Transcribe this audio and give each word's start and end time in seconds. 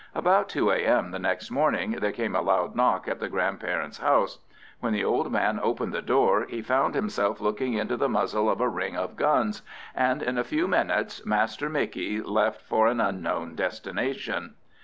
About 0.15 0.49
2 0.49 0.71
A.M. 0.71 1.11
the 1.11 1.19
next 1.19 1.51
morning 1.51 1.91
there 2.01 2.11
came 2.11 2.35
a 2.35 2.41
loud 2.41 2.75
knock 2.75 3.07
at 3.07 3.19
the 3.19 3.29
grandparents' 3.29 3.99
house. 3.99 4.39
When 4.79 4.93
the 4.93 5.03
old 5.03 5.31
man 5.31 5.59
opened 5.61 5.93
the 5.93 6.01
door 6.01 6.47
he 6.49 6.63
found 6.63 6.95
himself 6.95 7.39
looking 7.39 7.75
into 7.75 7.95
the 7.95 8.09
muzzles 8.09 8.51
of 8.53 8.61
a 8.61 8.67
ring 8.67 8.95
of 8.97 9.15
guns, 9.15 9.61
and 9.93 10.23
in 10.23 10.39
a 10.39 10.43
few 10.43 10.67
minutes 10.67 11.23
Master 11.23 11.69
Micky 11.69 12.19
left 12.19 12.61
for 12.61 12.87
an 12.87 12.99
unknown 12.99 13.53
destination. 13.53 14.55